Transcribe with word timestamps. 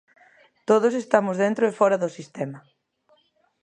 Todos 0.69 0.93
estamos 1.03 1.35
dentro 1.43 1.63
e 1.67 1.75
fóra 1.79 2.01
do 2.03 2.13
sistema. 2.17 2.59